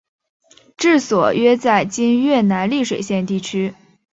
[0.77, 3.75] 治所约在今越南丽水县地区。